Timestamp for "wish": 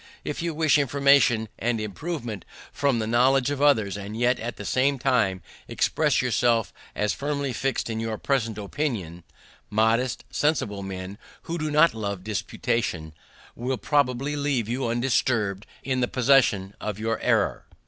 0.55-0.79